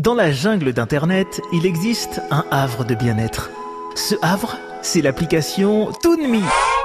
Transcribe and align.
Dans 0.00 0.14
la 0.14 0.32
jungle 0.32 0.72
d'Internet, 0.72 1.42
il 1.52 1.66
existe 1.66 2.22
un 2.30 2.46
havre 2.50 2.86
de 2.86 2.94
bien-être. 2.94 3.50
Ce 3.94 4.14
havre, 4.22 4.56
c'est 4.80 5.02
l'application 5.02 5.92
ToonMe. 6.02 6.40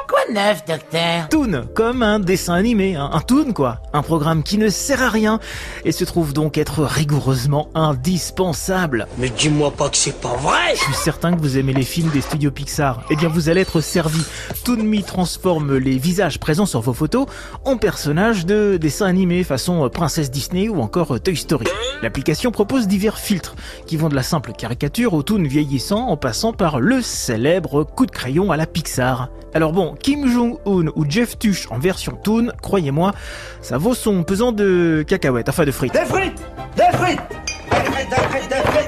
Quoi 0.08 0.20
de 0.30 0.34
neuf, 0.34 0.64
docteur? 0.66 1.30
Toon, 1.30 1.68
comme 1.74 2.04
un 2.04 2.20
dessin 2.20 2.54
animé, 2.54 2.96
un, 2.96 3.10
un 3.12 3.22
Toon 3.22 3.54
quoi. 3.54 3.80
Un 3.94 4.02
programme 4.02 4.44
qui 4.44 4.58
ne 4.58 4.70
sert 4.70 5.02
à 5.02 5.10
rien 5.10 5.40
et 5.84 5.92
se 5.92 6.04
trouve 6.04 6.34
donc 6.34 6.58
être 6.58 6.84
rigoureusement 6.84 7.70
indispensable. 7.74 9.08
Mais 9.18 9.30
dis-moi 9.30 9.72
pas 9.72 9.90
que 9.90 9.98
c'est 9.98 10.20
pas 10.20 10.36
vrai 10.36 10.76
Je 10.76 10.84
suis 10.84 10.94
certain 10.94 11.34
que 11.34 11.42
vous 11.42 11.58
aimez 11.58 11.74
les 11.74 11.84
films 11.84 12.10
des 12.10 12.22
studios 12.22 12.52
Pixar. 12.52 13.04
Eh 13.10 13.16
bien, 13.16 13.30
vous 13.30 13.50
allez 13.50 13.62
être 13.62 13.82
servi. 13.82 14.24
ToonMe 14.64 15.02
transforme 15.04 15.78
les 15.78 15.98
visages 15.98 16.40
présents 16.40 16.66
sur 16.66 16.82
vos 16.82 16.94
photos 16.94 17.26
en 17.64 17.78
personnages 17.78 18.46
de 18.46 18.78
dessins 18.78 19.08
animés 19.08 19.44
façon 19.44 19.90
Princesse 19.90 20.32
Disney 20.32 20.70
ou 20.70 20.82
encore 20.82 21.20
Toy 21.20 21.36
Story. 21.36 21.66
L'application 22.02 22.52
propose 22.52 22.88
divers 22.88 23.18
filtres 23.18 23.56
qui 23.88 23.98
vont 23.98 24.10
de 24.10 24.16
la 24.16 24.24
simple 24.24 24.54
caricature 24.54 25.14
au 25.14 25.24
Toon 25.24 25.44
vieillissant 25.44 26.08
en 26.08 26.18
passant 26.18 26.54
par 26.54 26.80
le 26.80 27.02
célèbre 27.02 27.84
coup 27.84 28.06
de 28.06 28.12
crayon 28.12 28.52
à 28.52 28.58
la 28.58 28.66
Pixar. 28.66 29.30
Alors 29.56 29.72
bon, 29.72 29.96
Kim 29.98 30.28
Jong-un 30.28 30.92
ou 30.98 31.06
Jeff 31.08 31.40
Tuch 31.40 31.68
en 31.72 31.80
version 31.80 32.20
Toon, 32.22 32.52
croyez-moi, 32.62 33.14
ça 33.62 33.78
vaut 33.78 33.94
son 33.94 34.24
pesant 34.24 34.52
de 34.52 35.06
cacahuètes, 35.08 35.48
enfin 35.48 35.64
de 35.64 35.72
frites. 35.72 35.94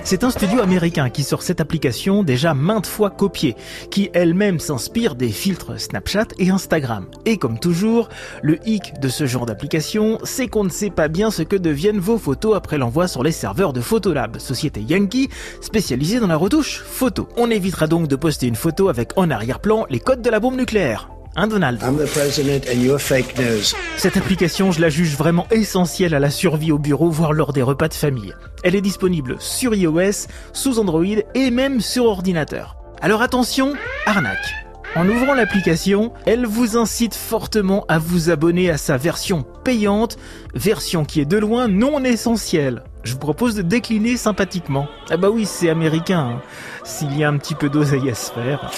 C'est 0.09 0.23
un 0.23 0.29
studio 0.29 0.61
américain 0.61 1.09
qui 1.09 1.21
sort 1.21 1.41
cette 1.41 1.59
application 1.59 2.23
déjà 2.23 2.53
maintes 2.53 2.87
fois 2.87 3.09
copiée, 3.09 3.57
qui 3.91 4.09
elle-même 4.13 4.57
s'inspire 4.57 5.15
des 5.15 5.27
filtres 5.27 5.77
Snapchat 5.77 6.27
et 6.39 6.49
Instagram. 6.49 7.07
Et 7.25 7.35
comme 7.35 7.59
toujours, 7.59 8.07
le 8.41 8.57
hic 8.65 8.93
de 9.01 9.09
ce 9.09 9.25
genre 9.25 9.45
d'application, 9.45 10.17
c'est 10.23 10.47
qu'on 10.47 10.63
ne 10.63 10.69
sait 10.69 10.91
pas 10.91 11.09
bien 11.09 11.29
ce 11.29 11.41
que 11.41 11.57
deviennent 11.57 11.99
vos 11.99 12.17
photos 12.17 12.55
après 12.55 12.77
l'envoi 12.77 13.09
sur 13.09 13.21
les 13.21 13.33
serveurs 13.33 13.73
de 13.73 13.81
Photolab, 13.81 14.39
société 14.39 14.79
Yankee 14.79 15.27
spécialisée 15.59 16.21
dans 16.21 16.27
la 16.27 16.37
retouche 16.37 16.85
photo. 16.85 17.27
On 17.35 17.51
évitera 17.51 17.87
donc 17.87 18.07
de 18.07 18.15
poster 18.15 18.47
une 18.47 18.55
photo 18.55 18.87
avec 18.87 19.17
en 19.17 19.29
arrière-plan 19.29 19.87
les 19.89 19.99
codes 19.99 20.21
de 20.21 20.29
la 20.29 20.39
bombe 20.39 20.55
nucléaire. 20.55 21.16
Hein 21.39 21.45
Donald 21.49 21.79
I'm 21.83 21.97
the 22.03 22.09
president 22.11 22.65
and 22.67 22.81
you're 22.81 22.97
fake 22.99 23.37
news. 23.37 23.75
Cette 23.97 24.17
application, 24.17 24.71
je 24.71 24.81
la 24.81 24.89
juge 24.89 25.15
vraiment 25.15 25.45
essentielle 25.51 26.15
à 26.15 26.19
la 26.19 26.31
survie 26.31 26.71
au 26.71 26.79
bureau, 26.79 27.11
voire 27.11 27.31
lors 27.31 27.53
des 27.53 27.61
repas 27.61 27.87
de 27.89 27.93
famille. 27.93 28.33
Elle 28.63 28.73
est 28.73 28.81
disponible 28.81 29.35
sur 29.37 29.75
iOS, 29.75 30.25
sous 30.51 30.79
Android 30.79 31.03
et 31.35 31.51
même 31.51 31.79
sur 31.79 32.05
ordinateur. 32.05 32.75
Alors 33.01 33.21
attention, 33.21 33.73
arnaque. 34.07 34.55
En 34.95 35.07
ouvrant 35.07 35.35
l'application, 35.35 36.11
elle 36.25 36.47
vous 36.47 36.75
incite 36.75 37.13
fortement 37.13 37.85
à 37.87 37.99
vous 37.99 38.31
abonner 38.31 38.71
à 38.71 38.77
sa 38.77 38.97
version 38.97 39.45
payante, 39.63 40.17
version 40.55 41.05
qui 41.05 41.21
est 41.21 41.25
de 41.25 41.37
loin 41.37 41.67
non 41.67 42.03
essentielle. 42.03 42.81
Je 43.03 43.13
vous 43.13 43.19
propose 43.19 43.53
de 43.53 43.61
décliner 43.61 44.17
sympathiquement. 44.17 44.87
Ah 45.11 45.17
bah 45.17 45.29
oui, 45.29 45.45
c'est 45.45 45.69
américain. 45.69 46.37
hein. 46.37 46.41
S'il 46.83 47.15
y 47.15 47.23
a 47.23 47.29
un 47.29 47.37
petit 47.37 47.53
peu 47.53 47.69
d'oseille 47.69 48.09
à 48.09 48.15
se 48.15 48.31
faire. 48.31 48.71